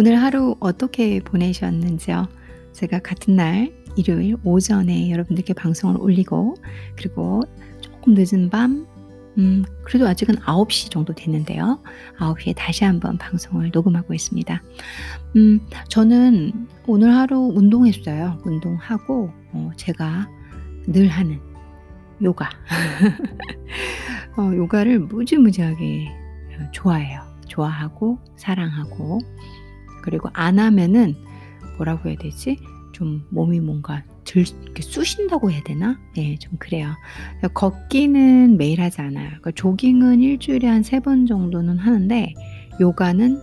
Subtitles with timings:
[0.00, 2.26] 오늘 하루 어떻게 보내셨는지요?
[2.72, 6.54] 제가 같은 날 일요일 오전에 여러분들께 방송을 올리고
[6.96, 7.42] 그리고
[7.82, 8.86] 조금 늦은 밤
[9.36, 11.82] 음, 그래도 아직은 9시 정도 됐는데요.
[12.18, 14.62] 9시에 다시 한번 방송을 녹음하고 있습니다.
[15.36, 15.60] 음,
[15.90, 18.38] 저는 오늘 하루 운동했어요.
[18.46, 20.30] 운동하고 어, 제가
[20.86, 21.38] 늘 하는
[22.22, 22.48] 요가.
[24.38, 26.08] 어, 요가를 무지무지하게
[26.72, 27.20] 좋아해요.
[27.48, 29.18] 좋아하고 사랑하고
[30.02, 31.14] 그리고 안 하면은
[31.76, 32.58] 뭐라고 해야 되지?
[32.92, 35.98] 좀 몸이 뭔가 들 이렇게 쑤신다고 해야 되나?
[36.18, 36.94] 예, 좀 그래요.
[37.54, 39.28] 걷기는 매일 하지 않아요.
[39.28, 42.34] 그러니까 조깅은 일주일에 한 세 번 정도는 하는데
[42.80, 43.40] 요가는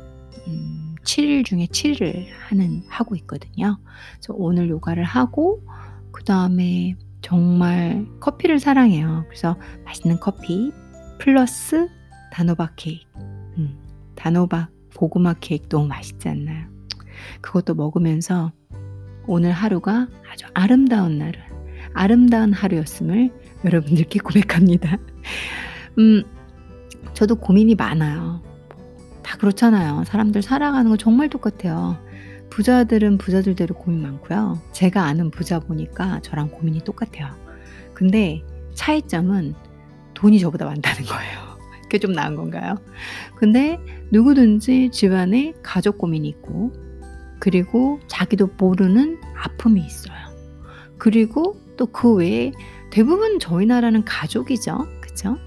[0.47, 3.79] 음, 7일 중에 7일을 하는 하고 있거든요.
[4.13, 5.63] 그래서 오늘 요가를 하고
[6.11, 9.25] 그 다음에 정말 커피를 사랑해요.
[9.27, 10.71] 그래서 맛있는 커피
[11.19, 11.87] 플러스
[12.31, 13.03] 단호박 케이크.
[13.57, 13.77] 음,
[14.15, 16.65] 단호박 고구마 케이크 너무 맛있지 않나요?
[17.41, 18.51] 그것도 먹으면서
[19.27, 21.39] 오늘 하루가 아주 아름다운 날은
[21.93, 23.31] 아름다운 하루였음을
[23.63, 24.97] 여러분들께 고백합니다.
[25.99, 26.23] 음,
[27.13, 28.41] 저도 고민이 많아요.
[29.23, 30.03] 다 그렇잖아요.
[30.05, 31.97] 사람들 살아가는 거 정말 똑같아요.
[32.49, 34.59] 부자들은 부자들대로 고민 많고요.
[34.71, 37.35] 제가 아는 부자 보니까 저랑 고민이 똑같아요.
[37.93, 39.53] 근데 차이점은
[40.13, 41.46] 돈이 저보다 많다는 거예요.
[41.87, 42.75] 그게 좀 나은 건가요?
[43.37, 43.79] 근데
[44.11, 46.73] 누구든지 집안에 가족 고민이 있고
[47.39, 50.15] 그리고 자기도 모르는 아픔이 있어요.
[50.97, 52.51] 그리고 또 그 외에
[52.91, 54.87] 대부분 저희 나라는 가족이죠.
[55.01, 55.37] 그쵸?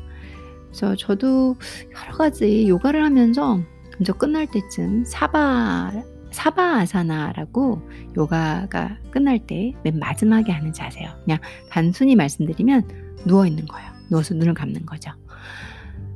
[0.66, 1.56] 그래서 저도
[2.00, 3.60] 여러 가지 요가를 하면서
[3.98, 5.92] 먼저 끝날 때쯤 사바
[6.30, 7.82] 사바 아사나라고
[8.16, 11.10] 요가가 끝날 때 맨 마지막에 하는 자세요.
[11.25, 12.88] 그냥 단순히 말씀드리면
[13.27, 13.91] 누워 있는 거예요.
[14.08, 15.10] 누워서 눈을 감는 거죠.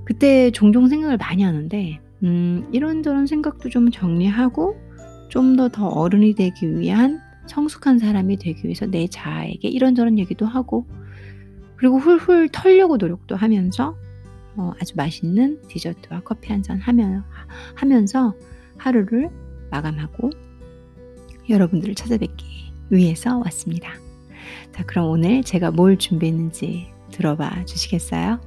[0.05, 4.77] 그때 종종 생각을 많이 하는데 음, 이런저런 생각도 좀 정리하고
[5.29, 10.87] 좀 더 더 어른이 되기 위한 성숙한 사람이 되기 위해서 내 자아에게 이런저런 얘기도 하고
[11.77, 13.97] 그리고 훌훌 털려고 노력도 하면서
[14.57, 17.25] 어, 아주 맛있는 디저트와 커피 한 잔 하면,
[17.75, 18.35] 하면서
[18.79, 19.29] 하루를
[19.71, 20.31] 마감하고
[21.49, 22.47] 여러분들을 찾아뵙기
[22.91, 23.91] 위해서 왔습니다.
[24.73, 28.41] 자, 그럼 오늘 제가 뭘 준비했는지 들어봐 주시겠어요?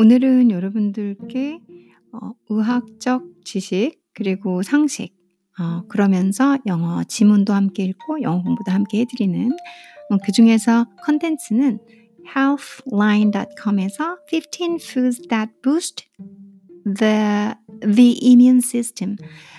[0.00, 1.60] 오늘은 여러분들께
[2.12, 5.14] 어, 의학적 지식 그리고 상식
[5.58, 9.50] 어, 그러면서 영어 지문도 함께 읽고 영어 공부도 함께 해드리는
[10.10, 11.80] 어, 그 중에서 컨텐츠는
[12.26, 16.06] healthline.com에서 15 foods that boost
[16.84, 19.16] the the immune system.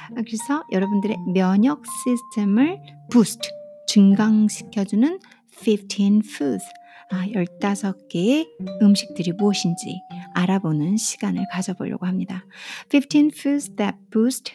[0.09, 2.79] 그래서 여러분들의 면역 시스템을
[3.11, 3.41] boost
[3.87, 5.19] 증강시켜주는
[5.63, 6.65] 15 foods.
[7.13, 8.47] 아, 15개의
[8.81, 10.01] 음식들이 무엇인지
[10.33, 12.45] 알아보는 시간을 가져보려고 합니다.
[12.89, 14.53] 15 foods that boost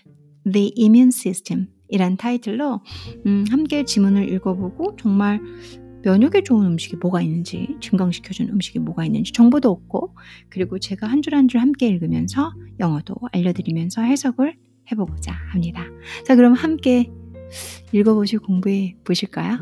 [0.51, 2.81] the immune system 이란 타이틀로
[3.27, 5.41] 음, 함께 지문을 읽어보고 정말
[6.07, 10.15] 면역에 좋은 음식이 뭐가 있는지 증강시켜주는 음식이 뭐가 있는지 정보도 얻고
[10.49, 14.57] 그리고 제가 한 줄 한 줄 함께 읽으면서 영어도 알려드리면서 해석을
[14.93, 15.85] 해보고자 합니다.
[16.25, 17.11] 자 그럼 함께
[17.93, 19.59] 읽어보시고 공부해 보실까요?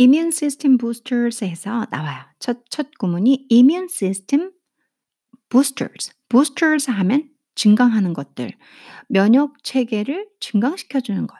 [0.00, 2.24] Immune System Boosters에서 나와요.
[2.38, 4.52] 첫, 첫 구문이 Immune System
[5.50, 6.12] Boosters.
[6.28, 8.52] Boosters 하면 증강하는 것들.
[9.08, 11.36] 면역 체계를 증강시켜주는 것.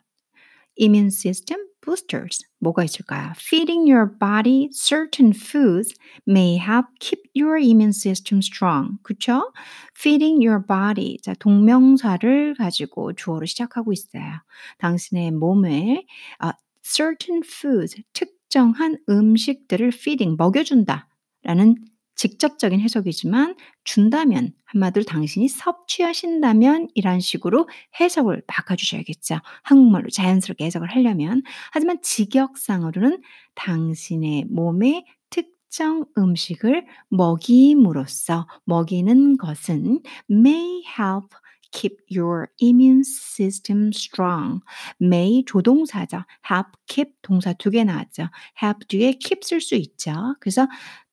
[0.81, 2.45] Immune System Boosters.
[2.61, 3.33] 뭐가 있을까요?
[3.39, 5.95] Feeding your body certain foods
[6.27, 8.99] may help keep your immune system strong.
[9.03, 9.53] 그쵸?
[9.97, 11.19] Feeding your body.
[11.23, 14.43] 자, 동명사를 가지고 주어로 시작하고 있어요.
[14.78, 16.05] 당신의 몸에
[16.43, 16.53] uh,
[16.83, 21.09] certain foods, 특정한 음식들을 feeding, 먹여준다.
[21.45, 21.77] 라는
[22.19, 27.69] 직접적인 해석이지만 준다면 한마디로 당신이 섭취하신다면 이란 식으로
[28.01, 29.39] 해석을 바꿔주셔야겠죠.
[29.63, 31.42] 한국말로 자연스럽게 해석을 하려면
[31.72, 33.22] 하지만 직역상으로는
[33.54, 40.01] 당신의 몸에 특정 음식을 먹임으로써 먹이는 것은
[40.31, 41.28] may help
[41.71, 44.60] keep your immune system strong.
[45.01, 46.25] may 조동사죠.
[46.51, 48.28] help keep 동사 두 개 나왔죠.
[48.63, 50.34] help 뒤에 keep 쓸 수 있죠.
[50.41, 50.66] 그래서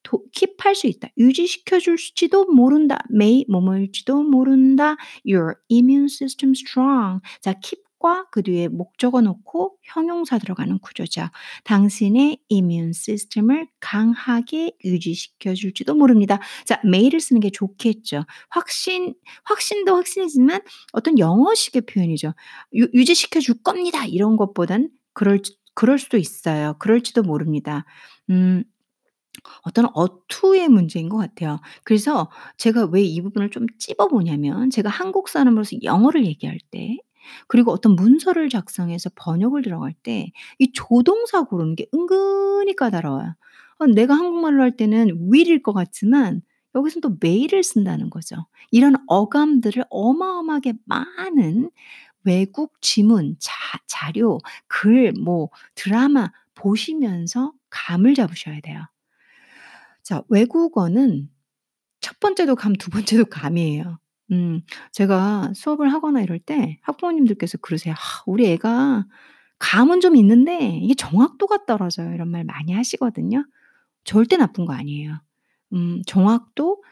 [0.05, 1.09] 도, 킵할 수 있다.
[1.17, 2.99] 유지시켜 줄지도 모른다.
[3.11, 4.95] may 뭐뭐일지도 모른다.
[5.27, 7.21] Your immune system strong.
[7.41, 11.29] 자, keep과 그 뒤에 목적어 놓고 형용사 들어가는 구조죠.
[11.63, 16.39] 당신의 immune system을 강하게 유지시켜 줄지도 모릅니다.
[16.65, 18.25] 자, may를 쓰는 게 좋겠죠.
[18.49, 19.15] 확신,
[19.45, 20.61] 확신도 확신이지만
[20.93, 22.33] 어떤 영어식의 표현이죠.
[22.75, 24.05] 유, 유지시켜 줄 겁니다.
[24.05, 25.41] 이런 것보단 그럴
[25.73, 26.75] 그럴 수도 있어요.
[26.79, 27.85] 그럴지도 모릅니다.
[28.29, 28.63] 음.
[29.63, 31.59] 어떤 어투의 문제인 것 같아요.
[31.83, 36.97] 그래서 제가 왜 이 부분을 좀 찝어 보냐면 제가 한국 사람으로서 영어를 얘기할 때
[37.47, 43.35] 그리고 어떤 문서를 작성해서 번역을 들어갈 때 이 조동사 고르는 게 은근히 까다로워요.
[43.79, 46.41] 어 내가 한국말로 할 때는 will일 것 같지만
[46.75, 48.35] 여기서는 또 may를 쓴다는 거죠.
[48.71, 51.69] 이런 어감들을 어마어마하게 많은
[52.23, 53.53] 외국 지문, 자
[53.87, 58.81] 자료, 글, 뭐 드라마 보시면서 감을 잡으셔야 돼요.
[60.05, 61.29] 자 외국어는
[62.01, 63.99] 첫 번째도 감 두 번째도 감이에요.
[64.33, 64.61] 음
[64.93, 67.95] 제가 수업을 하거나 이럴 때 학부모님들께서 그러세요.
[67.95, 69.05] "아 우리 애가
[69.59, 73.45] 감은 좀 있는데 이게 정확도가 떨어져요." 이런 말 많이 하시거든요.
[74.05, 75.19] 절대 나쁜 거 아니에요.
[75.73, 76.83] 음 정확도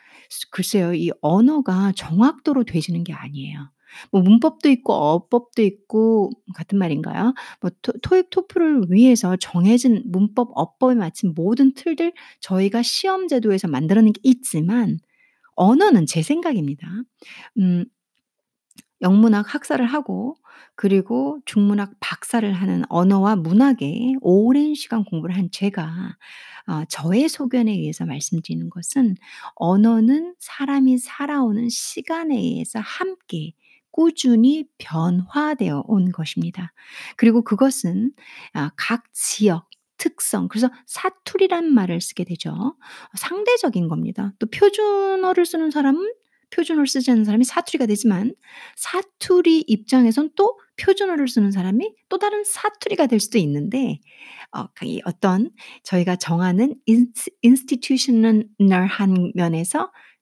[0.52, 0.94] 글쎄요.
[0.96, 3.70] 이 언어가 정확도로 되지는 게 아니에요.
[4.12, 7.34] 뭐 문법도 있고 어법도 있고 같은 말인가요?
[7.62, 14.14] 뭐토 토익, 토플을 위해서 정해진 문법, 어법에 맞춘 모든 틀들 저희가 시험 제도에서 만들어 낸
[14.14, 15.00] 게 있지만
[15.56, 16.88] 언어는 제 생각입니다.
[17.60, 17.86] 음
[19.02, 20.36] 영문학 학사를 하고
[20.76, 26.16] 그리고 중문학 박사를 하는 언어와 문학에 오랜 시간 공부를 한 제가
[26.68, 29.16] 어 저의 소견에 의해서 말씀드리는 것은
[29.56, 33.52] 언어는 사람이 살아오는 시간에 의해서 함께
[33.94, 36.74] 꾸준히 변화되어 온 것입니다.
[37.16, 38.12] 그리고 그것은
[38.52, 42.76] 아각 지역 특성 그래서 사투리란 말을 쓰게 되죠.
[43.16, 44.34] 상대적인 겁니다.
[44.40, 46.12] 또 표준어를 쓰는 사람은
[46.50, 48.36] 표준어를 쓰지 않는 사람이 사투리가 되지만
[48.76, 54.00] 사투리 입장에선 또 표준어를 쓰는 사람이 또 다른 사투리가 될 수도 있는데
[54.52, 55.52] 어그이 어떤
[55.84, 60.13] 저희가 정하는 ins institutional한 면에서 스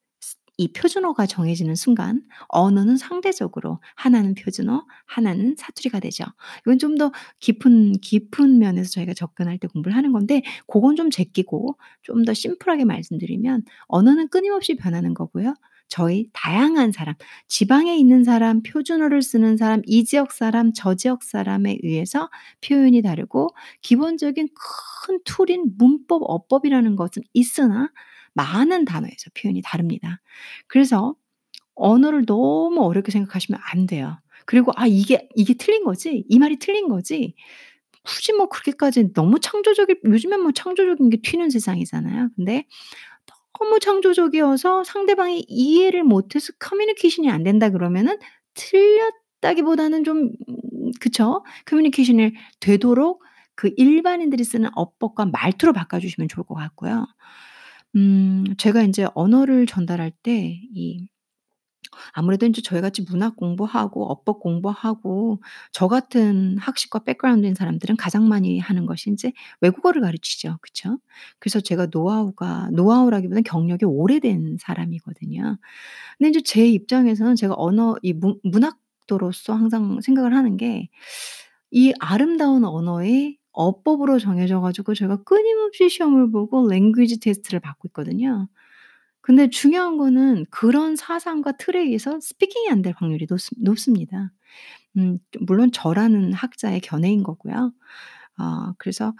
[0.57, 6.25] 이 표준어가 정해지는 순간 언어는 상대적으로 하나는 표준어, 하나는 사투리가 되죠.
[6.62, 11.77] 이건 좀 더 깊은 깊은 면에서 저희가 접근할 때 공부를 하는 건데 고건 좀 제끼고
[12.03, 15.56] 좀 더 심플하게 말씀드리면 언어는 끊임없이 변하는 거고요.
[15.88, 17.15] 저희 다양한 사람,
[17.48, 22.30] 지방에 있는 사람, 표준어를 쓰는 사람, 이 지역 사람, 저 지역 사람에 의해서
[22.65, 23.50] 표현이 다르고
[23.81, 24.50] 기본적인
[25.07, 27.89] 큰 툴인 문법, 어법이라는 것은 있으나
[28.33, 30.22] 많은 단어에서 표현이 다릅니다.
[30.68, 31.16] 그래서
[31.75, 34.19] 언어를 너무 어렵게 생각하시면 안 돼요.
[34.45, 36.25] 그리고 '아 이게 이게 틀린 거지.
[36.30, 37.36] 이 말이 틀린 거지.'
[38.06, 42.30] 굳이 뭐 그렇게까지 너무 창조적일 요즘엔 뭐 창조적인 게 튀는 세상이잖아요.
[42.38, 42.66] 근데
[43.60, 48.18] 너무 창조적이어서 상대방이 이해를 못해서 커뮤니케이션이 안 된다 그러면은
[48.56, 50.31] 틀렸다기보다는 좀
[51.00, 51.44] 그쵸?
[51.66, 53.24] 커뮤니케이션이 되도록
[53.56, 57.07] 그 일반인들이 쓰는 어법과 말투로 바꿔 주시면 좋을 것 같고요.
[57.95, 61.07] 음 제가 인제 언어를 전달할 때 이
[62.13, 65.39] 아무래도 인제 저희 같이 문학 공부하고 어법 공부하고
[65.71, 70.57] 저 같은 학식과 백그라운드인 사람들은 가장 많이 하는 것이 인제 외국어를 가르치죠.
[70.61, 70.99] 그쵸?
[71.39, 75.57] 그래서 제가 노하우가 노하우라기보다는 경력이 오래된 사람이거든요.
[76.17, 80.89] 근데 인제 제 입장에서는 제가 언어 이 문 문학도로서 항상 생각을 하는 게
[81.71, 88.48] 이 아름다운 언어의 어법으로 정해져 가지고 제가 끊임없이 시험을 보고 랭귀지 테스트를 받고 있거든요.
[89.21, 94.31] 근데 중요한 거는 그런 사상과 틀에 의해서 스피킹이 안 될 확률이 높습 높습니다.
[94.98, 97.74] 음 물론 저라는 학자의 견해인 거고요.
[98.39, 99.13] 어 그래서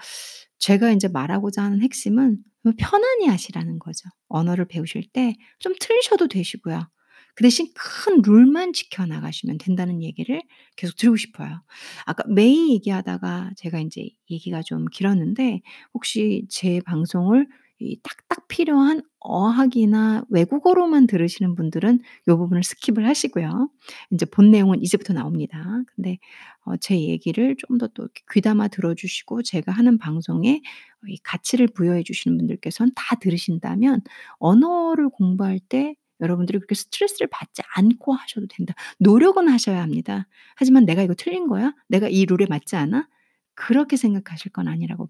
[0.60, 4.10] 제가 인제 말하고자 하는 핵심은 어 편안히 하시라는 거죠.
[4.30, 6.88] 언어를 배우실 때 좀 틀리셔도 되시고요.
[7.36, 10.42] 그 대신 큰 룰만 지켜 나가시면 된다는 얘기를
[10.76, 11.62] 계속 드리고 싶어요.
[12.06, 15.62] 아까 메이 얘기하다가 제가 인제 얘기가 좀 길었는데
[15.94, 17.48] 혹시 제 방송을
[17.84, 23.70] 이 딱딱 필요한 어학이나 외국어로만 들으시는 분들은 요 부분을 skip을 하시고요.
[24.12, 25.64] 인제 본 내용은 이제부터 나옵니다.
[25.96, 26.20] 근데
[26.66, 30.62] 어 제 얘기를 좀 더 또 귀담아 들어 주시고 제가 하는 방송에
[31.06, 34.02] 어이 가치를 부여해 주시는 분들께서는 다 들으신다면
[34.40, 38.74] 언어를 공부할 때 여러분들이 그렇게 스트레스를 받지 않고 하셔도 된다.
[39.00, 40.28] 노력은 하셔야 합니다.
[40.56, 41.74] 하지만 '내가 이거 틀린 거야?
[41.90, 43.08] 내가 이 룰에 맞지 않아?'
[43.56, 45.10] 그렇게 생각하실 건 아니라고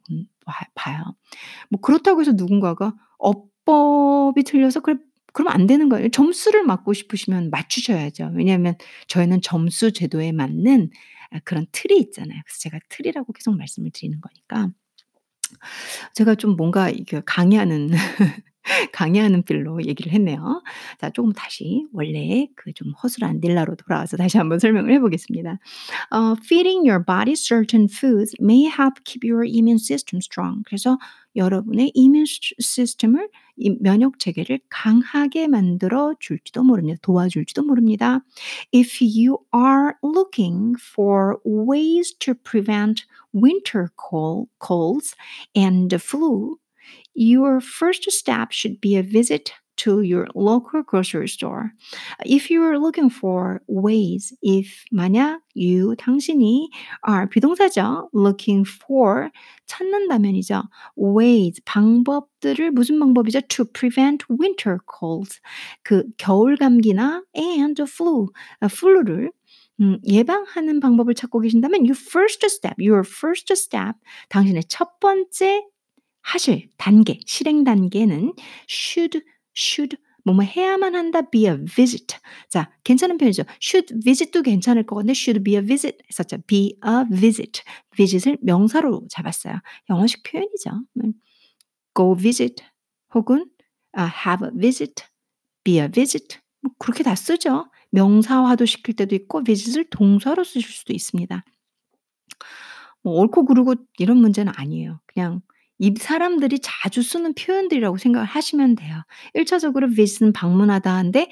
[0.75, 1.03] 봐요.
[1.69, 4.97] 뭐 그렇다고 해서 누군가가 어법이 틀려서 그래
[5.33, 6.09] 그러면 안 되는 거예요.
[6.09, 8.31] 점수를 맞고 싶으시면 맞추셔야죠.
[8.35, 8.75] 왜냐하면
[9.07, 10.89] 저희는 점수 제도에 맞는
[11.31, 12.41] 아 그런 틀이 있잖아요.
[12.45, 14.69] 그래서 제가 틀이라고 계속 말씀을 드리는 거니까.
[16.15, 16.91] 제가 좀 뭔가
[17.25, 17.91] 강의하는
[18.93, 20.61] 강의하는 필로 얘기를 했네요.
[20.99, 25.59] 자 쪼금 다시 원래 그 좀 허술한 닐라로 돌아와서 다시 한번 설명을 해 보겠습니다.
[26.11, 30.97] 어 "Feeding your body certain foods may help keep your immune system strong." 그래서
[31.35, 32.25] 여러분의 immune
[33.57, 36.99] 이 면역 체계를 강하게 만들어 줄지도 모릅니다.
[37.03, 38.21] 도와줄지도 모릅니다.
[38.73, 45.15] If you are looking for ways to prevent winter cold, colds
[45.55, 46.57] and flu,
[47.13, 51.71] your first step should be a visit to your local grocery store.
[52.25, 56.67] If you are looking for ways, if 만약 you 당신이
[57.07, 58.09] are 비동사죠.
[58.13, 59.31] looking for
[59.67, 60.63] 찾는다면이죠.
[60.97, 63.41] ways 방법들을 무슨 방법이죠?
[63.47, 65.39] to prevent winter colds
[65.83, 68.27] 그 겨울 감기나 and flu
[68.65, 69.31] flu를
[69.79, 73.97] 음, 예방하는 방법을 찾고 계신다면 your first step, your first step
[74.29, 75.63] 당신의 첫 번째
[76.21, 78.33] 하실 단계, 실행 단계는
[78.69, 79.21] should
[79.57, 82.15] should 뭐뭐 해야만 한다 be a visit.
[82.49, 83.43] 자, 괜찮은 표현이죠.
[83.61, 86.37] should visit도 괜찮을 것 같은데 should be a visit 했었죠.
[86.47, 87.63] be a visit.
[87.95, 89.55] visit을 명사로 잡았어요.
[89.89, 90.69] 영어식 표현이죠.
[91.95, 92.63] go visit
[93.13, 93.45] 혹은
[93.97, 95.03] uh, have a visit,
[95.63, 96.39] be a visit.
[96.61, 97.69] 뭐 그렇게 다 쓰죠.
[97.91, 101.43] 명사화도 시킬 때도 있고 visit을 동사로 쓰실 수도 있습니다.
[103.03, 105.01] 뭐 옳고 그르고 이런 문제는 아니에요.
[105.07, 105.41] 그냥
[105.81, 109.03] 이 사람들이 자주 쓰는 표현들이라고 생각을 하시면 돼요.
[109.35, 111.27] 1차적으로 visit은 방문하다인데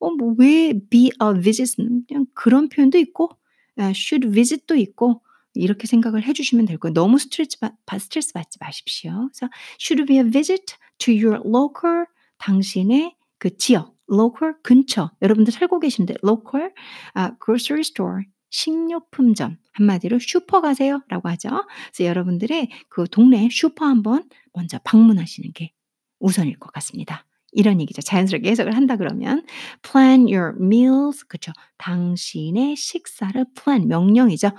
[0.00, 3.30] 어 뭐 왜 be a visit은 그냥 그런 표현도 있고
[3.80, 5.22] should visit도 있고
[5.54, 6.92] 이렇게 생각을 해 주시면 될 거예요.
[6.92, 9.30] 너무 스트레스 받 스트레스 받지 마십시오.
[9.32, 9.48] 그래서
[9.80, 12.06] should be a visit to your local
[12.38, 16.72] 당신의 그 지역 local 근처 여러분들 살고 계신데 local
[17.14, 21.66] 아 grocery store 식료품점 한마디로 슈퍼 가세요 라고 하죠.
[21.92, 25.72] 그래서 여러분들의 그 동네 슈퍼 한번 먼저 방문하시는 게
[26.20, 27.26] 우선일 것 같습니다.
[27.50, 28.00] 이런 얘기죠.
[28.00, 29.44] 자연스럽게 해석을 한다 그러면
[29.82, 31.50] plan your meals 그렇죠.
[31.78, 34.52] 당신의 식사를 plan 명령이죠.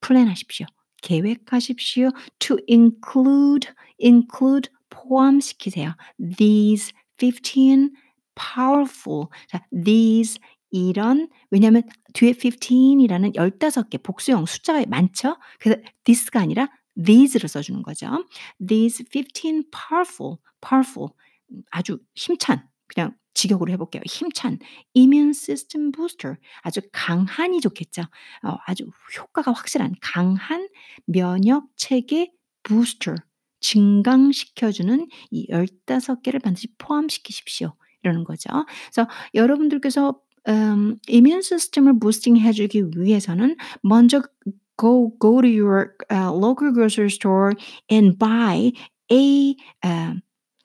[0.00, 0.64] 플랜하십시오.
[1.02, 2.08] 계획하십시오.
[2.38, 3.68] to include
[4.02, 5.94] include 포함시키세요.
[6.38, 7.90] these 15
[8.34, 11.82] powerful 자, these 이런 왜냐하면
[12.14, 15.36] 뒤에 15이라는 15개 복수형 숫자가 많죠.
[15.58, 16.68] 그래서 this가 아니라
[17.04, 18.24] these를 써주는 거죠.
[18.66, 21.10] These 15 powerful, powerful
[21.70, 24.02] 아주 힘찬 그냥 직역으로 해볼게요.
[24.06, 24.58] 힘찬
[24.96, 28.02] immune system booster 아주 강한이 좋겠죠.
[28.02, 30.68] 어, 아주 효과가 확실한 강한
[31.06, 33.16] 면역 체계 booster
[33.60, 37.74] 증강시켜주는 이 15개를 반드시 포함시키십시오.
[38.02, 38.48] 이러는 거죠.
[38.90, 44.22] 그래서 여러분들께서 음, 이뮨 시스템을 부스팅 해 주기 위해서는 먼저
[44.78, 47.52] go go to your uh, local grocery store
[47.90, 48.72] and buy
[49.12, 49.54] a
[49.84, 50.14] uh,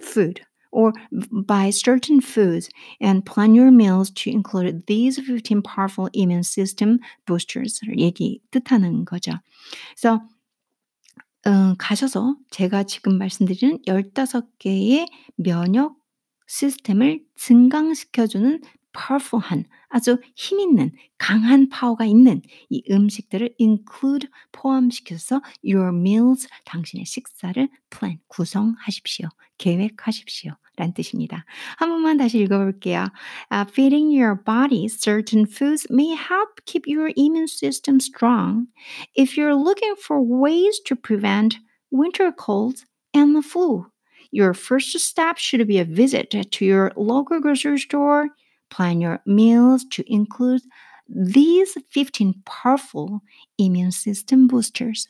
[0.01, 0.41] food
[0.72, 0.94] or
[1.32, 2.70] buy certain foods
[3.01, 9.32] and plan your meals to include these 15 powerful immune system boosters 얘기 뜻하는 거죠.
[9.96, 10.22] 그래서
[11.48, 15.96] 음, 가셔서 제가 지금 말씀드리는 15개의 면역
[16.48, 18.62] 시스템을 증강시켜주는
[18.95, 27.69] powerful한 아주 힘 있는 강한 파워가 있는 이 음식들을 include 포함시켜서 your meals 당신의 식사를
[27.91, 29.29] plan 구성하십시오.
[29.59, 30.53] 계획하십시오.
[30.77, 31.45] 라는 뜻입니다.
[31.77, 33.09] 한 번만 다시 읽어볼게요.
[33.53, 38.67] Uh, feeding your body certain foods may help keep your immune system strong.
[39.15, 41.59] If you're looking for ways to prevent
[41.91, 43.87] winter colds and the flu,
[44.31, 48.31] your first step should be a visit to your local grocery store
[48.71, 50.62] Plan your meals to include
[51.09, 53.21] these 15 powerful
[53.59, 55.09] immune system boosters.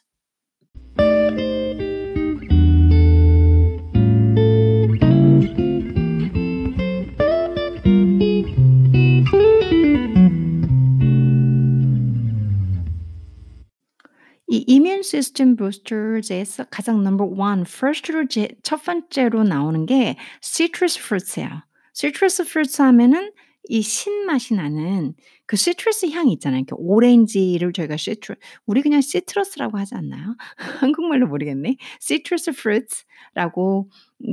[14.53, 21.63] 이 immune system boosters에서 가장 number one, first로 제, 첫 번째로 나오는 게 citrus fruits예요.
[21.95, 23.31] citrus fruits 하면은
[23.68, 25.14] 이 신맛이 나는
[25.46, 26.60] 그 시트러스 향이 있잖아요.
[26.60, 30.36] 이렇게 오렌지를 저희가 시트러 우리 그냥 시트러스라고 하지 않나요?
[30.58, 31.78] 한국말로 모르겠네.
[32.00, 33.90] 시트러스 fruits라고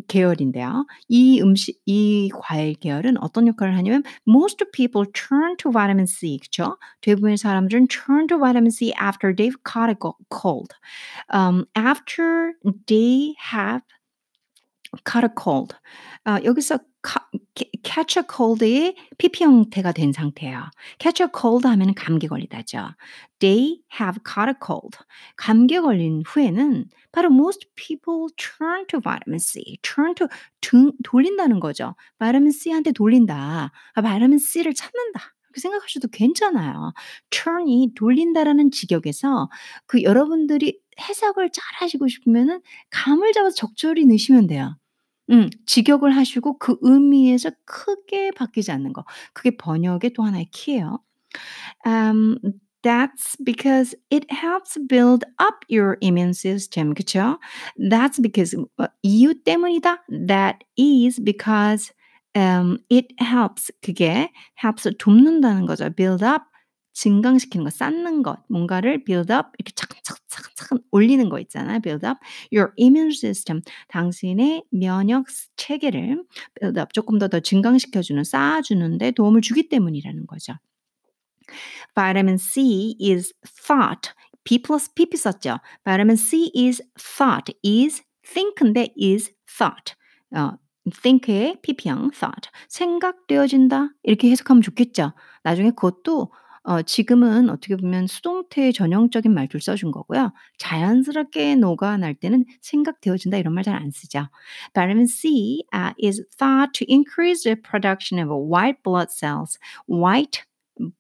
[0.09, 0.87] 계열인데요.
[1.09, 6.79] 이 음식 이 과일 계열은 어떤 역할을 하냐면 most people turn to vitamin C 그렇죠?
[7.01, 9.97] 대부분의 사람들은 turn to vitamin C after they've caught a
[10.31, 10.75] cold.
[11.33, 12.55] Um, after
[12.87, 13.83] they have
[15.05, 15.75] caught a cold.
[16.25, 16.79] 어, 여기서
[17.83, 20.71] catch a cold의 PP 형태가 된 상태예요.
[20.99, 22.95] catch a cold 하면 감기 걸리다죠.
[23.41, 24.99] They have caught a cold.
[25.37, 29.79] 감기 걸린 후에는 바로 most people turn to vitamin C.
[29.83, 30.29] turn to
[30.61, 31.95] 등, 돌린다는 거죠.
[32.19, 33.73] vitamin C한테 돌린다.
[33.95, 35.35] 아, vitamin C를 찾는다.
[35.43, 36.95] 그렇게 생각하셔도 괜찮아요.
[37.31, 39.51] turn이 돌린다라는 직역에서
[39.87, 44.77] 그 여러분들이 해석을 잘 하시고 싶으면은 감을 잡아서 적절히 넣으시면 돼요.
[45.31, 49.05] 음 직역을 하시고 그 의미에서 크게 바뀌지 않는 거.
[49.33, 51.01] 그게 번역의 또 하나의 키예요.
[51.87, 52.39] Um,
[52.83, 56.95] that's because it helps build up your immune system.
[56.95, 57.39] 그쵸?
[57.79, 60.05] That's because 어, 이유 때문이다.
[60.29, 61.93] That is because
[62.37, 63.73] um, it helps.
[63.83, 64.31] 그게
[64.63, 65.91] helps 돕는다는 거죠.
[65.91, 66.45] build up
[66.95, 69.97] 증강시키는 거, 쌓는 것, 뭔가를 build up 이렇게 차근
[70.33, 71.81] 차근차근 올리는 거 있잖아요.
[71.81, 72.19] build up
[72.53, 73.61] your immune system.
[73.89, 76.25] 당신의 면역 체계를
[76.59, 80.55] build up 조금 더 더 증강시켜 주는, 쌓아 주는데 도움을 주기 때문이라는 거죠.
[81.95, 83.33] Vitamin C is
[83.67, 84.13] thought.
[84.45, 85.59] B 플러스 PP 썼죠.
[85.85, 87.53] Vitamin C is thought.
[87.65, 89.95] is think인데 is thought.
[90.35, 90.59] 어,
[91.03, 92.51] think의 PP형 thought.
[92.69, 93.91] 생각되어진다.
[94.03, 95.13] 이렇게 해석하면 좋겠죠.
[95.45, 96.33] 나중에 그것도
[96.65, 100.33] 어 지금은 어떻게 보면 수동태 전형적인 말투를 써준 거고요.
[100.59, 104.29] 자연스럽게 녹아날 때는 생각되어진다 이런 말 잘 안 쓰죠.
[104.75, 109.59] Vitamin C uh, is thought to increase the production of white blood cells.
[109.89, 110.45] White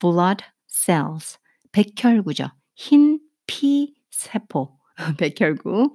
[0.00, 1.38] blood cells.
[1.72, 2.50] 백혈구죠.
[2.74, 4.78] 흰 피 세포.
[5.18, 5.92] 백혈구.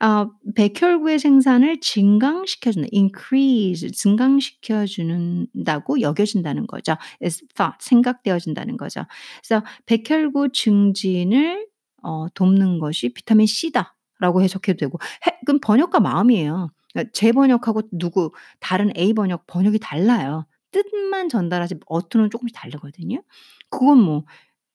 [0.00, 6.96] 어, 백혈구의 생산을 증강시켜주는, increase, 증강시켜주는다고 여겨진다는 거죠.
[7.22, 9.04] is thought, 생각되어진다는 거죠.
[9.42, 11.66] 그래서 백혈구 증진을
[12.02, 13.96] 어, 돕는 것이 비타민 C다.
[14.20, 16.70] 라고 해석해도 되고, 해, 그럼 번역과 마음이에요.
[16.92, 20.46] 그러니까 제 번역하고 누구, 다른 A 번역, 번역이 달라요.
[20.72, 23.22] 뜻만 전달하지 어투는 조금씩 다르거든요.
[23.70, 24.24] 그건 뭐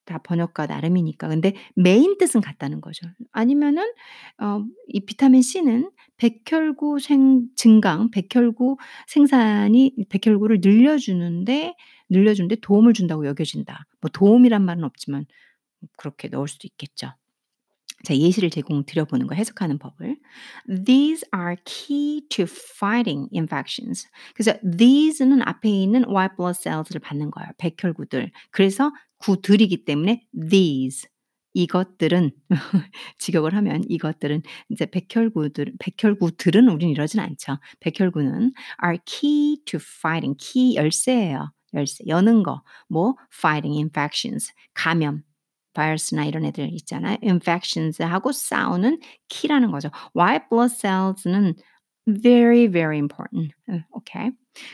[0.06, 1.28] 다 번역가 나름이니까.
[1.28, 3.06] 근데 메인 뜻은 같다는 거죠.
[3.32, 3.84] 아니면은
[4.38, 8.76] 어 이 비타민 C는 백혈구 생 증강, 백혈구
[9.08, 11.74] 생산이 백혈구를 늘려주는데
[12.08, 13.86] 늘려주는데 도움을 준다고 여겨진다.
[14.00, 15.26] 뭐 도움이란 말은 없지만
[15.96, 17.12] 그렇게 넣을 수도 있겠죠.
[18.04, 20.16] 자, 예시를 제공 드려보는 거 해석하는 법을.
[20.84, 24.06] These are key to fighting infections.
[24.34, 27.50] 그래서 these는 앞에 있는 white blood cells를 받는 거예요.
[27.58, 28.30] 백혈구들.
[28.50, 31.08] 그래서 구들이기 때문에 these
[31.54, 32.32] 이것들은
[33.18, 37.58] 직역을 하면 이것들은 이제 백혈구들 백혈구들은 우린 이러진 않죠.
[37.80, 38.52] 백혈구는
[38.84, 41.50] are key to fighting key 열쇠예요.
[41.72, 42.62] 열쇠 여는 거.
[42.88, 45.22] 뭐 fighting infections 감염
[45.72, 47.16] 바이러스나 이런 애들 있잖아요.
[47.22, 49.90] infections하고 싸우는 키라는 거죠.
[50.14, 51.54] white blood cells는
[52.06, 53.52] very very important.
[53.96, 54.30] okay.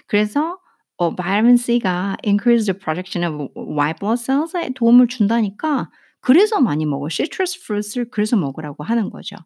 [0.06, 0.58] 그래서
[0.96, 7.08] 어, 바이타민 C가 increase the production of white blood cells에 도움을 준다니까 그래서 많이 먹어.
[7.10, 9.36] citrus fruits를 그래서 먹으라고 하는 거죠.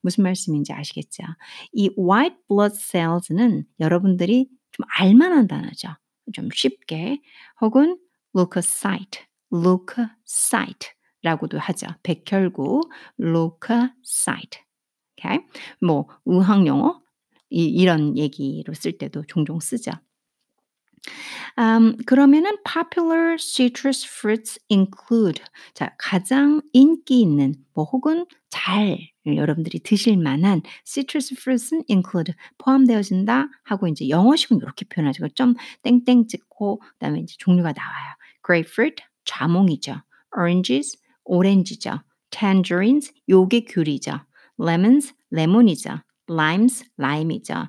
[0.00, 1.24] 무슨 말씀인지 아시겠죠?
[1.72, 5.88] 이 white blood cells는 여러분들이 좀 알만한 단어죠.
[6.32, 7.20] 좀 쉽게
[7.60, 7.98] 혹은
[8.34, 11.88] leukocyte, leukocyte라고도 하죠.
[12.02, 12.80] 백혈구
[13.20, 14.60] leukocyte.
[15.18, 15.44] Okay?
[15.80, 17.02] 뭐 의학 용어
[17.50, 19.90] 이, 이런 얘기로 쓸 때도 종종 쓰죠.
[21.58, 25.42] 음, 그러면은 popular citrus fruits include
[25.74, 33.86] 자 가장 인기 있는 뭐 혹은 잘 여러분들이 드실 만한 citrus fruits는 include 포함되어진다 하고
[33.88, 35.28] 이제 영어식은 이렇게 표현하죠.
[35.34, 38.14] 좀 땡땡 찍고 그다음에 이제 종류가 나와요.
[38.44, 40.02] grapefruit 자몽이죠.
[40.36, 42.00] oranges 오렌지죠.
[42.30, 44.20] tangerines 요게 귤이죠.
[44.60, 46.00] lemons 레몬이죠.
[46.30, 47.68] limes 라임이죠.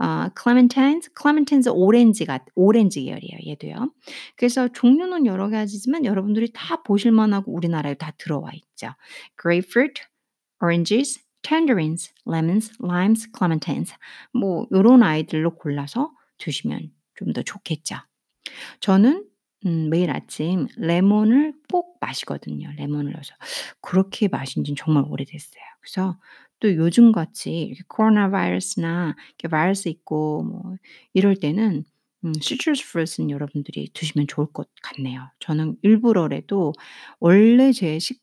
[0.00, 3.38] 어, clementines, clementines 오렌지가 오렌지 계열이에요.
[3.46, 3.92] 얘도요.
[4.36, 8.94] 그래서 종류는 여러 가지지만 여러분들이 다 보실 만하고 우리나라에 다 들어와 있죠.
[9.40, 10.02] grapefruit,
[10.62, 13.94] oranges, tangerines, lemons, limes, clementines.
[14.32, 17.96] 뭐 요런 아이들로 골라서 드시면 좀 더 좋겠죠.
[18.80, 19.24] 저는
[19.66, 22.70] 음, 매일 아침 레몬을 꼭 마시거든요.
[22.76, 23.34] 레몬을 넣어서.
[23.80, 25.62] 그렇게 마신 지는 정말 오래됐어요.
[25.80, 26.18] 그래서
[26.60, 30.76] 또 요즘 같이 이렇게 코로나 바이러스나 이렇게 바이러스 있고 뭐
[31.14, 31.84] 이럴 때는
[32.24, 35.28] 음 citrus fruit는 여러분들이 드시면 좋을 것 같네요.
[35.40, 36.72] 저는 일부러라도
[37.20, 38.20] 원래 제 식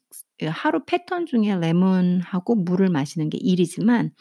[0.49, 4.11] 하루 패턴 중에 레몬하고 물을 마시는 게 일이지만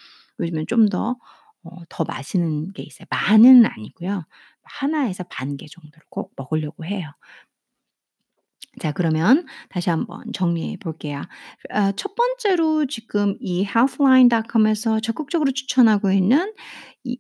[0.41, 3.07] 요즘엔 좀더어더 마시는 게 있어요.
[3.11, 4.25] 많은 아니고요.
[4.63, 7.11] 하나에서 반 개 정도를 꼭 먹으려고 해요.
[8.81, 11.23] 자 그러면 다시 한번 정리해 볼게요.
[11.73, 16.53] 어, 첫 번째로 지금 이 healthline.com에서 적극적으로 추천하고 있는
[17.05, 17.19] 이이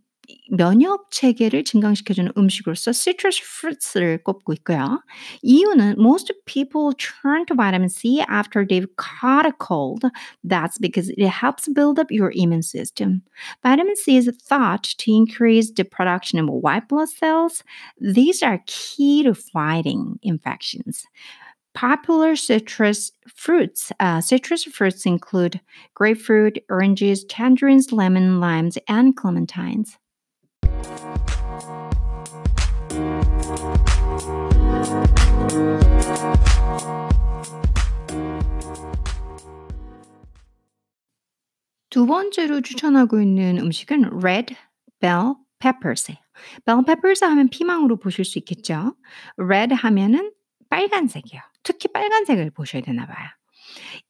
[0.50, 5.02] 면역 체계를 증강시켜주는 음식으로서 citrus fruits를 꼽고 있고요.
[5.42, 10.04] 이유는 most people turn to vitamin C after they've caught a cold.
[10.42, 13.22] That's because it helps build up your immune system.
[13.62, 17.62] Vitamin C is thought to increase the production of white blood cells.
[18.00, 21.04] These are key to fighting infections.
[21.73, 23.91] Popular citrus fruits.
[23.99, 25.61] Uh, citrus fruits include
[25.95, 29.97] grapefruit, oranges, tangerines, lemon, limes, and clementines.
[41.89, 44.55] 두 번째로 추천하고 있는 음식은 red
[44.99, 46.17] bell peppers예요.
[46.65, 48.95] bell peppers 하면 피망으로 보실 수 있겠죠.
[49.37, 50.31] red 하면은
[50.69, 51.41] 빨간색이요.
[51.64, 53.28] 특히 빨간색을 보셔야 되나 봐요.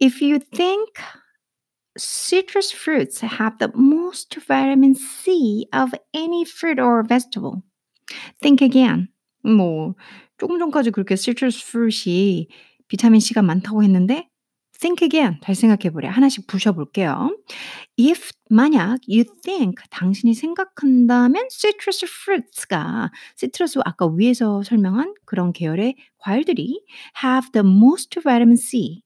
[0.02, 1.00] If you think
[1.96, 7.62] citrus fruits have the most vitamin C of any fruit or vegetable,
[8.42, 9.08] think again.
[9.42, 9.94] 뭐
[10.36, 12.48] 조금 전까지 그렇게 citrus fruit이
[12.88, 14.28] 비타민 C가 많다고 했는데
[14.80, 15.38] think again.
[15.40, 16.08] 다시 생각해 보래.
[16.08, 17.30] 하나씩 부셔 볼게요.
[17.98, 26.84] If 만약 you think 당신이 생각한다면 citrus fruits가 시트러스 아까 위에서 설명한 그런 계열의 과일들이
[27.24, 29.02] have the most vitamin C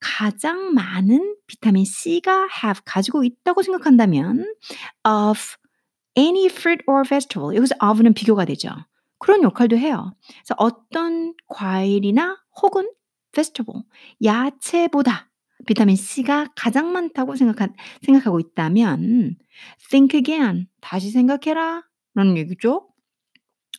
[0.00, 4.46] 가장 많은 비타민 C가 have 가지고 있다고 생각한다면
[5.04, 5.40] of
[6.16, 8.70] any fruit or vegetable 여기서 of는 비교가 되죠.
[9.18, 10.14] 그런 역할도 해요.
[10.26, 12.90] 그래서 어떤 과일이나 혹은
[13.32, 13.82] vegetable
[14.24, 15.30] 야채보다
[15.66, 19.36] 비타민 C가 가장 많다고 생각한, 생각하고 있다면
[19.90, 21.82] think again 다시 생각해라
[22.14, 22.88] 라는 얘기죠.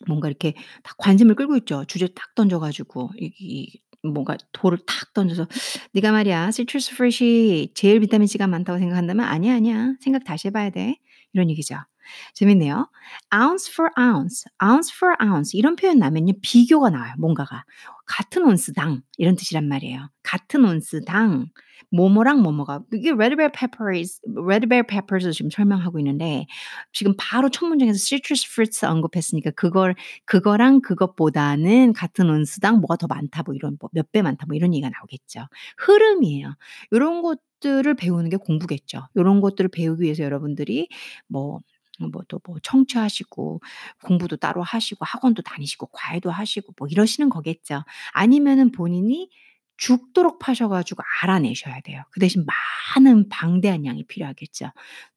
[0.07, 1.85] 뭔가 이렇게 다 관심을 끌고 있죠.
[1.85, 5.47] 주제 딱 던져가지고 이, 이 뭔가 돌을 탁 던져서
[5.93, 10.97] 네가 말이야 시트러스 프레시 제일 비타민 C가 많다고 생각한다면 아니야 아니야 생각 다시 해봐야 돼
[11.33, 11.77] 이런 얘기죠.
[12.33, 12.89] 재밌네요.
[13.33, 17.13] ounce for ounce, ounce for ounce 이런 표현 나면요 비교가 나와요.
[17.17, 17.63] 뭔가가
[18.05, 20.09] 같은 온스당 이런 뜻이란 말이에요.
[20.23, 21.47] 같은 온스당
[21.93, 26.45] 뭐뭐랑 뭐뭐가 이게 red bell peppers, red bell peppers을 지금 설명하고 있는데
[26.93, 29.95] 지금 바로 첫 문장에서 citrus fruits 언급했으니까 그걸
[30.25, 34.73] 그거랑 그것보다는 같은 온스당 뭐가 더 많다 뭐 이런 뭐 몇 배 많다 뭐 이런
[34.73, 35.47] 얘기가 나오겠죠.
[35.77, 36.55] 흐름이에요.
[36.91, 39.07] 이런 것들을 배우는 게 공부겠죠.
[39.15, 40.87] 이런 것들을 배우기 위해서 여러분들이
[41.27, 41.59] 뭐
[42.09, 43.61] 뭐또 뭐 청취하시고
[44.03, 47.83] 공부도 따로 하시고 학원도 다니시고 과외도 하시고 뭐 이러시는 거겠죠.
[48.13, 49.29] 아니면은 본인이
[49.81, 52.03] 죽도록 파셔 가지고 알아내셔야 돼요.
[52.11, 52.45] 그 대신
[52.95, 54.67] 많은 방대한 양이 필요하겠죠.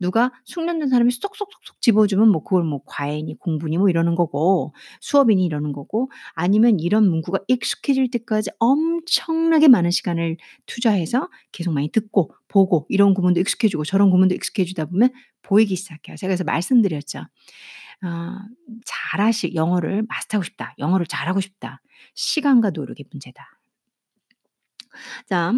[0.01, 5.73] 누가 숙련된 사람이 쏙쏙쏙쏙 집어주면 뭐 그걸 뭐 과외니 공부니 뭐 이러는 거고 수업이니 이러는
[5.73, 13.13] 거고 아니면 이런 문구가 익숙해질 때까지 엄청나게 많은 시간을 투자해서 계속 많이 듣고 보고 이런
[13.13, 15.11] 구문도 익숙해지고 저런 구문도 익숙해지다 보면
[15.43, 16.17] 보이기 시작해요.
[16.17, 17.19] 제가 그래서 말씀드렸죠.
[17.19, 18.39] 어,
[18.87, 20.75] 잘하시 영어를 마스터하고 싶다.
[20.79, 21.83] 영어를 잘하고 싶다.
[22.15, 23.54] 시간과 노력의 문제다.
[25.29, 25.53] 자,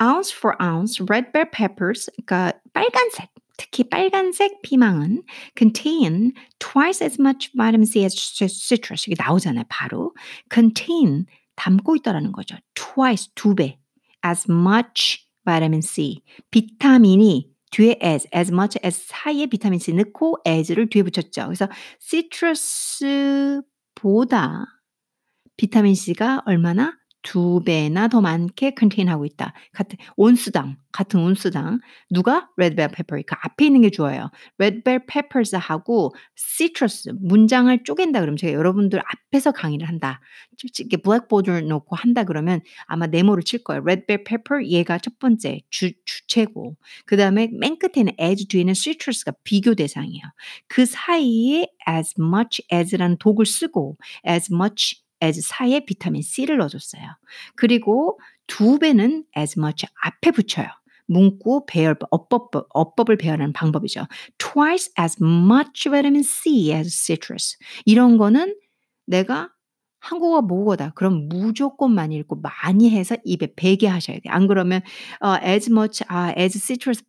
[0.00, 5.22] ounce for ounce red bell peppers, 그러니까 빨간색, 특히 빨간색 피망은
[5.56, 9.06] contain twice as much vitamin C as citrus.
[9.06, 10.14] 이게 나오잖아요, 바로.
[10.52, 12.56] contain, 담고 있다라는 거죠.
[12.74, 13.78] twice, 두 배.
[14.24, 16.22] as much vitamin C.
[16.50, 21.44] 비타민이 뒤에 as, as much as 사이에 비타민 C 넣고 as를 뒤에 붙였죠.
[21.46, 21.68] 그래서
[22.00, 23.62] citrus보다
[25.56, 29.52] 비타민 C가 얼마나 두 배나 더 많게 컨테인하고 있다.
[29.72, 31.80] 같은 온수당, 같은 온수당.
[32.08, 33.24] 누가 bell pepper?
[33.26, 34.30] 그 앞에 있는 게 좋아요.
[34.58, 40.20] bell peppers하고 citrus 문장을 쪼갠다 그러면 제가 여러분들 앞에서 강의를 한다.
[40.78, 43.82] 이렇게 블랙보드를 놓고 한다 그러면 아마 네모를 칠 거예요.
[43.84, 50.22] bell pepper 얘가 첫 번째 주 주체고 그다음에 맨 끝에는 as 뒤에는 citrus가 비교 대상이에요.
[50.68, 53.96] 그 사이에 as much as라는 독을 쓰고
[54.28, 57.02] as much as 사이에 비타민 C를 넣어줬어요.
[57.54, 60.68] 그리고 두 배는 as much 앞에 붙여요.
[61.06, 64.06] 문구 배열 어법 어법을 배열하는 방법이죠.
[64.38, 67.56] Twice as much vitamin C as citrus.
[67.84, 68.54] 이런 거는
[69.06, 69.50] 내가
[69.98, 70.90] 한국어 모국어다.
[70.94, 74.32] 그럼 무조건 많이 읽고 많이 해서 입에 배게 하셔야 돼요.
[74.32, 74.82] 안 그러면
[75.20, 77.02] 어, as much 아, as citrus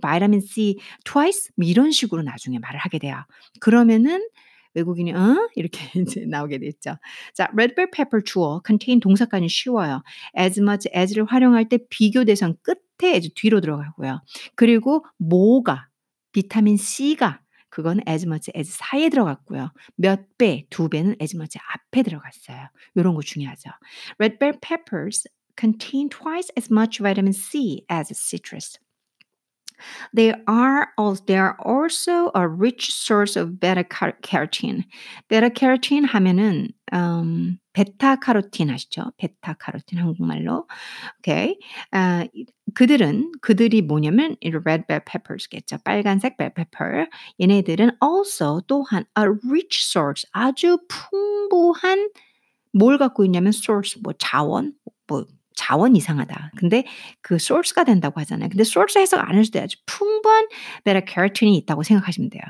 [0.00, 3.16] vitamin C twice 뭐 이런 식으로 나중에 말을 하게 돼요.
[3.60, 4.26] 그러면은
[4.74, 5.48] 외국인이 어?
[5.54, 6.96] 이렇게 이제 나오게 됐죠.
[7.34, 10.02] 자, red bell pepper 주어 contain 동사까지 쉬워요.
[10.38, 14.22] as much as를 활용할 때 비교 대상 끝에 as 뒤로 들어가고요.
[14.54, 15.88] 그리고 뭐가
[16.32, 19.72] 비타민 C가 그건 as much as 사이에 들어갔고요.
[19.96, 22.68] 몇 배, 두 배는 as much 앞에 들어갔어요.
[22.94, 23.70] 이런 거 중요하죠.
[24.18, 25.26] Red bell peppers
[25.58, 28.78] contain twice as much vitamin C as citrus.
[30.14, 34.84] They are also, they are also a rich source of beta carotene.
[35.28, 39.12] beta carotene 하면은 um, 베타 카로틴 아시죠?
[39.16, 40.66] 베타 카로틴 한국말로.
[41.18, 41.58] 오케이.
[41.90, 42.26] 아,
[42.74, 45.78] 그들은 그들이 뭐냐면 red bell peppers겠죠.
[45.84, 47.06] 빨간색 bell pepper.
[47.40, 52.10] 얘네들은 also 또한 a rich source 아주 풍부한
[52.72, 54.74] 뭘 갖고 있냐면 source 뭐 자원
[55.06, 56.52] 뭐 자원 이상하다.
[56.56, 56.84] 근데
[57.20, 58.48] 그 source가 된다고 하잖아요.
[58.48, 59.66] 근데 source 해석 안 해도 돼요.
[59.86, 60.48] 풍부한
[60.84, 62.42] 베타 캐로틴이 있다고 생각하시면 돼요.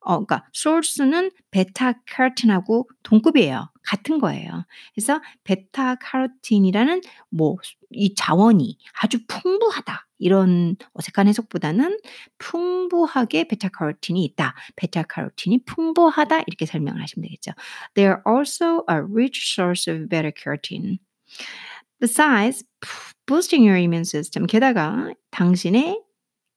[0.00, 3.70] 어 그러니까 source는 베타 카로틴하고 동급이에요.
[3.82, 4.64] 같은 거예요.
[4.94, 7.56] 그래서 베타 카로틴이라는 뭐
[7.94, 10.06] 이 자원이 아주 풍부하다.
[10.18, 11.98] 이런 어색한 해석보다는
[12.38, 14.54] 풍부하게 베타 카로틴이 있다.
[14.76, 17.52] 베타 카로틴이 풍부하다 이렇게 설명을 하시면 되겠죠.
[17.94, 20.98] They are also a rich source of beta carotene.
[22.04, 22.62] Besides
[23.26, 26.02] boosting your immune system, 게다가 당신의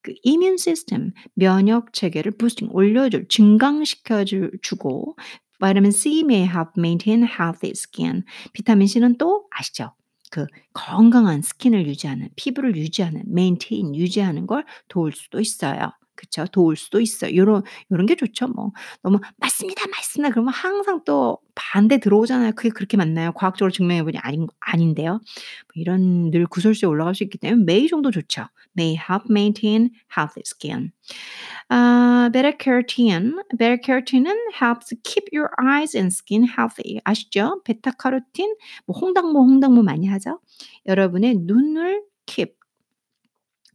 [0.04, 4.26] 그 immune system 면역 체계를 부스팅 올려줄 증강시켜
[4.62, 5.16] 주고
[5.62, 8.26] Vitamin C may help maintain healthy skin.
[8.52, 9.94] 비타민 C는 또 아시죠?
[10.32, 15.94] 그 건강한 스킨을 유지하는 피부를 유지하는 maintain 유지하는 걸 도울 수도 있어요.
[16.18, 16.46] 그쵸?
[16.52, 17.36] 도울 수도 있어요.
[17.38, 18.72] 요런 요런 게 좋죠 뭐.
[19.04, 22.54] 너무 "맞습니다, 맞습니다." 그러면 항상 또 반대 들어오잖아요.
[22.58, 23.32] 그게 그렇게 맞나요?
[23.34, 25.14] 과학적으로 증명해 보니 아닌 아닌데요.
[25.14, 25.22] 뭐
[25.76, 28.48] 이런 늘 구설수에 올라갈 수 있기 때문에 may 정도 좋죠.
[28.78, 30.92] may help maintain healthy skin.
[31.70, 33.34] 아 beta carotene.
[33.58, 37.00] beta carotene은 helps keep your eyes and skin healthy.
[37.06, 37.62] 아시죠?
[37.66, 38.56] 베타 카로틴
[38.88, 40.40] 뭐 홍당무, 홍당무 많이 하죠.
[40.88, 42.04] 여러분의 눈을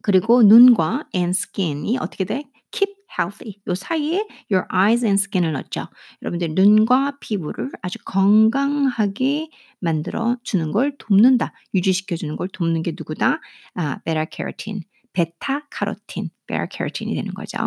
[0.02, 2.44] 그리고 눈과 and skin이 어떻게 돼?
[2.72, 3.60] keep healthy.
[3.68, 5.88] 요 사이에 your eyes and skin을 넣죠.
[6.22, 11.52] 여러분들 눈과 피부를 아주 건강하게 만들어 주는 걸 돕는다.
[11.74, 13.40] 유지시켜 주는 걸 돕는 게 누구다?
[13.74, 14.82] 아, 베타 캐로틴.
[15.12, 16.30] 베타 카로틴.
[16.46, 17.58] 베타 캐로틴이 되는 거죠.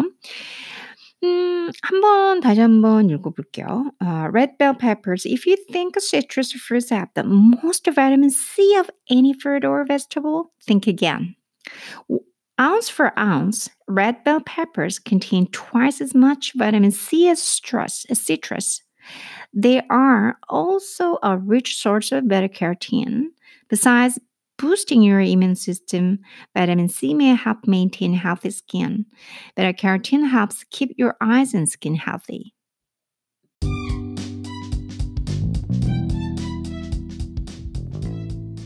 [1.23, 3.91] 음, 한번 다시 한번 읽어볼게요.
[4.01, 5.25] Uh, red bell peppers.
[5.25, 10.51] If you think citrus fruits have the most vitamin C of any fruit or vegetable,
[10.61, 11.35] think again.
[12.60, 18.04] Ounce for ounce, red bell peppers contain twice as much vitamin C as citrus.
[18.10, 18.82] As citrus.
[19.54, 23.28] They are also a rich source of beta carotene.
[23.68, 24.18] Besides
[24.58, 26.18] boosting your immune system,
[26.54, 29.06] vitamin C may help maintain healthy skin.
[29.56, 32.52] Beta carotene helps keep your eyes and skin healthy.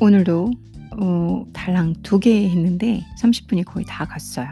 [0.01, 0.51] 오늘도
[1.02, 4.48] 어, 달랑 두 개 했는데 30분이 거의 다 갔어요.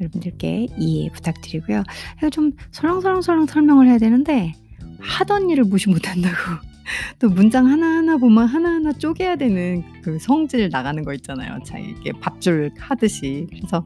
[0.00, 1.84] 여러분들께 이해 부탁드리고요.
[2.32, 4.54] 좀 설렁설렁설렁 설명을 해야 되는데
[4.98, 6.34] 하던 일을 무시 못한다고
[7.20, 11.58] 또 문장 하나하나 보면 하나하나 쪼개야 되는 그 성질 나가는 거 있잖아요.
[11.64, 13.46] 자, 이게 밥줄 하듯이.
[13.50, 13.84] 그래서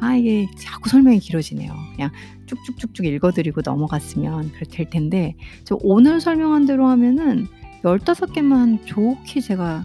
[0.00, 1.74] 아 이게 자꾸 설명이 길어지네요.
[1.94, 2.10] 그냥
[2.46, 7.46] 쭉쭉쭉쭉 읽어드리고 넘어갔으면 될 텐데 저 오늘 설명한 대로 하면은
[7.82, 9.84] 15개만 좋게 제가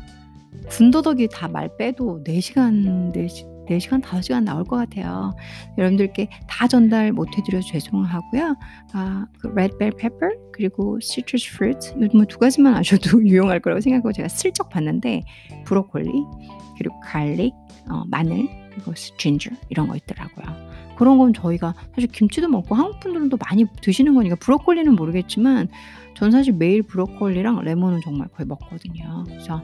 [0.70, 5.34] 군더더기 다 말 빼도 4시간 4시 4시간 5시간 나올 것 같아요.
[5.78, 8.56] 여러분들께 다 전달 못 해드려서 죄송하고요.
[8.94, 14.12] 아, 그 red bell pepper 그리고 citrus fruit 요즘 두 가지만 아셔도 유용할 거라고 생각하고
[14.12, 15.24] 제가 슬쩍 봤는데
[15.66, 16.12] 브로콜리
[16.78, 17.54] 그리고 garlic,
[17.90, 20.46] 어, 마늘 그리고 ginger 이런 거 있더라고요.
[20.98, 25.68] 그런 건 저희가 사실 김치도 먹고 한국 분들도 많이 드시는 거니까 브로콜리는 모르겠지만
[26.16, 29.24] 전 사실 매일 브로콜리랑 레몬은 정말 거의 먹거든요.
[29.28, 29.62] 그래서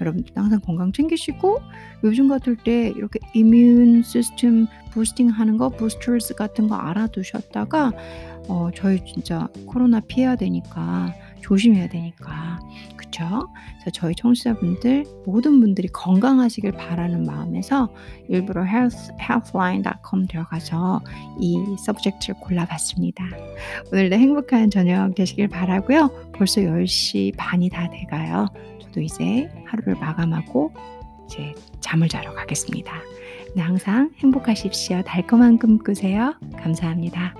[0.00, 1.60] 여러분들 항상 건강 챙기시고
[2.04, 7.92] 요즘 같을 때 이렇게 이뮨 시스템 부스팅 하는 거 부스터스 같은 거 알아두셨다가
[8.48, 11.14] 어, 저희 진짜 코로나 피해야 되니까
[11.46, 12.58] 조심해야 되니까
[12.96, 13.48] 그쵸?
[13.74, 17.88] 그래서 저희 청취자분들 모든 분들이 건강하시길 바라는 마음에서
[18.28, 21.02] 일부러 health, healthline.com 들어가서
[21.38, 23.24] 이 서브젝트를 골라봤습니다.
[23.92, 26.32] 오늘도 행복한 저녁 되시길 바라고요.
[26.32, 28.48] 벌써 10시 반이 다 돼가요.
[28.82, 30.74] 저도 이제 하루를 마감하고
[31.26, 32.92] 이제 잠을 자러 가겠습니다.
[33.54, 35.02] 네, 항상 행복하십시오.
[35.02, 36.34] 달콤한 꿈 꾸세요.
[36.58, 37.34] 감사합니다.